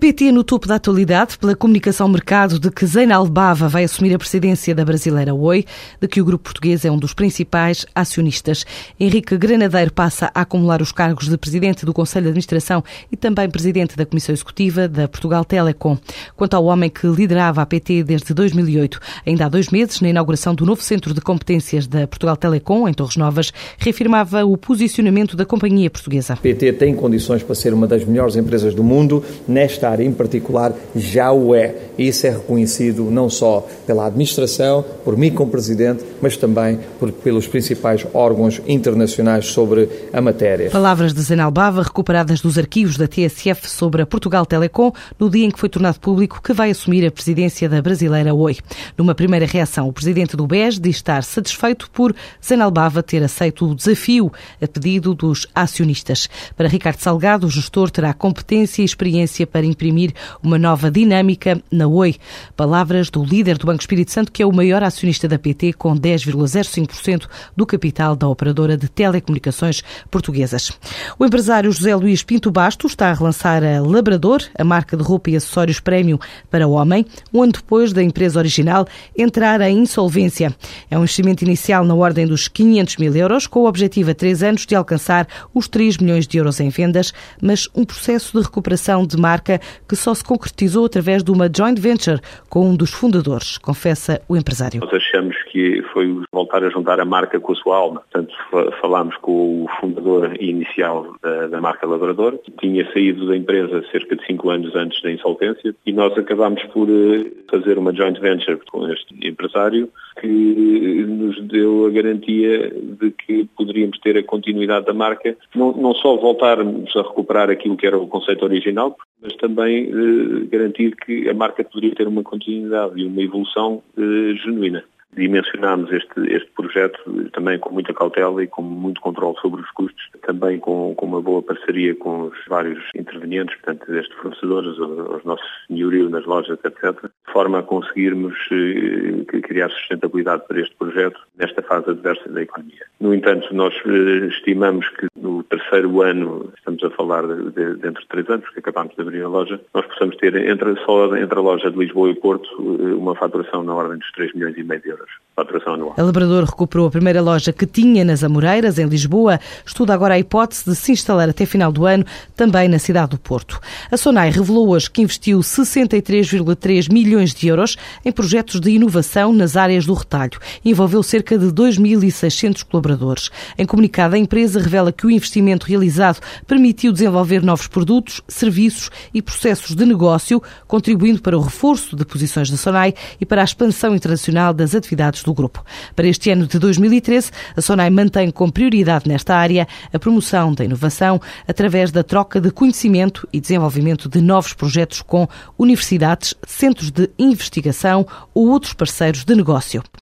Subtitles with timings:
[0.00, 4.18] PT no topo da atualidade pela comunicação mercado de que Zeinal Bava vai assumir a
[4.18, 5.66] presidência da brasileira Oi,
[6.00, 8.64] de que o grupo português é um dos principais acionistas.
[8.98, 12.82] Henrique Granadeiro passa a acumular os cargos de presidente do Conselho de Administração
[13.12, 15.98] e também presidente da Comissão Executiva da Portugal Telecom.
[16.34, 20.54] Quanto ao homem que liderava a PT desde 2008, ainda há dois meses, na inauguração
[20.54, 25.44] do novo Centro de Competências da Portugal Telecom, em Torres Novas, reafirmava o posicionamento da
[25.44, 26.36] companhia portuguesa.
[26.36, 31.32] PT tem condições para ser uma das melhores empresas do mundo nesta em particular já
[31.32, 31.74] o é.
[31.98, 37.10] E isso é reconhecido não só pela administração, por mim como presidente, mas também por,
[37.10, 40.70] pelos principais órgãos internacionais sobre a matéria.
[40.70, 45.46] Palavras de Zenal Bava recuperadas dos arquivos da TSF sobre a Portugal Telecom no dia
[45.46, 48.58] em que foi tornado público que vai assumir a presidência da brasileira Oi.
[48.96, 53.66] Numa primeira reação, o presidente do BES diz estar satisfeito por Zenal Bava ter aceito
[53.66, 54.30] o desafio
[54.60, 56.28] a pedido dos acionistas.
[56.56, 61.86] Para Ricardo Salgado, o gestor terá competência e experiência para imprimir uma nova dinâmica na
[61.86, 62.16] Oi.
[62.54, 65.96] Palavras do líder do Banco Espírito Santo, que é o maior acionista da PT, com
[65.96, 70.70] 10,05% do capital da operadora de telecomunicações portuguesas.
[71.18, 75.30] O empresário José Luís Pinto Bastos está a relançar a Labrador, a marca de roupa
[75.30, 76.18] e acessórios premium
[76.50, 78.86] para o homem, um ano depois da empresa original
[79.16, 80.54] entrar em insolvência.
[80.90, 84.42] É um investimento inicial na ordem dos 500 mil euros, com o objetivo a três
[84.42, 89.06] anos de alcançar os 3 milhões de euros em vendas, mas um processo de recuperação
[89.06, 93.58] de marca que só se concretizou através de uma joint venture com um dos fundadores,
[93.58, 94.80] confessa o empresário.
[94.80, 98.02] Nós achamos que foi voltar a juntar a marca com a sua alma.
[98.10, 98.34] Portanto,
[98.80, 104.16] falámos com o fundador inicial da, da marca Labrador, que tinha saído da empresa cerca
[104.16, 108.58] de cinco anos antes da insolvência, e nós acabámos por eh, fazer uma joint venture
[108.70, 109.90] com este empresário
[110.20, 115.94] que nos deu a garantia de que poderíamos ter a continuidade da marca, não, não
[115.94, 121.28] só voltarmos a recuperar aquilo que era o conceito original, mas também eh, garantir que
[121.28, 126.98] a marca poderia ter uma continuidade e uma evolução eh, genuína dimensionámos este, este projeto
[127.32, 131.20] também com muita cautela e com muito controle sobre os custos, também com, com uma
[131.20, 137.02] boa parceria com os vários intervenientes, portanto, desde fornecedores, os nossos senhorio nas lojas, etc.,
[137.02, 139.19] de forma a conseguirmos eh,
[139.60, 142.84] criar sustentabilidade para este projeto nesta fase adversa da economia.
[142.98, 148.02] No entanto, nós eh, estimamos que no terceiro ano, estamos a falar de, de, dentro
[148.02, 151.38] de três anos, que acabamos de abrir a loja, nós possamos ter entre, só entre
[151.38, 154.62] a loja de Lisboa e Porto eh, uma faturação na ordem dos 3 milhões e
[154.62, 155.10] meio de euros
[155.40, 155.94] faturação anual.
[155.96, 159.40] A Labrador recuperou a primeira loja que tinha nas Amoreiras, em Lisboa.
[159.64, 162.04] Estuda agora a hipótese de se instalar até final do ano
[162.36, 163.58] também na cidade do Porto.
[163.90, 169.49] A Sonai revelou hoje que investiu 63,3 milhões de euros em projetos de inovação nas
[169.56, 170.38] áreas do retalho.
[170.64, 173.30] Envolveu cerca de 2.600 colaboradores.
[173.58, 179.22] Em comunicado, a empresa revela que o investimento realizado permitiu desenvolver novos produtos, serviços e
[179.22, 183.94] processos de negócio, contribuindo para o reforço de posições da Sonai e para a expansão
[183.94, 185.64] internacional das atividades do grupo.
[185.94, 190.64] Para este ano de 2013, a SONAI mantém como prioridade nesta área a promoção da
[190.64, 195.28] inovação através da troca de conhecimento e desenvolvimento de novos projetos com
[195.58, 199.82] universidades, centros de investigação ou outros parceiros de negócio.